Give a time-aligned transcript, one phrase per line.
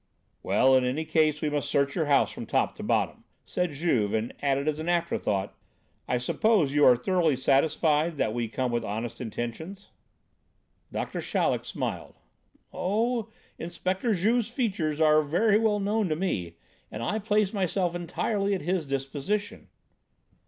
[0.41, 4.15] "Well, in any case we must search your house from top to bottom," said Juve,
[4.15, 5.55] and added as an afterthought:
[6.07, 9.89] "I suppose you are thoroughly satisfied that we come with honest intentions?"
[10.91, 12.15] Doctor Chaleck smiled:
[12.73, 13.29] "Oh!
[13.59, 16.55] Inspector Juve's features are very well known to me,
[16.91, 19.69] and I place myself entirely at his disposition."